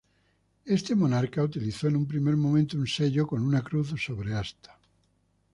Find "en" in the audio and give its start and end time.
1.87-1.95